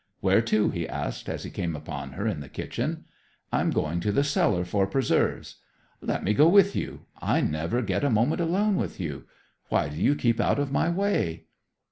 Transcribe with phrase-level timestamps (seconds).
[0.19, 3.05] "Where to?" he asked, as he came upon her in the kitchen.
[3.53, 5.57] "I'm going to the cellar for preserves."
[6.01, 7.01] "Let me go with you.
[7.21, 9.25] I never get a moment alone with you.
[9.69, 11.45] Why do you keep out of my way?"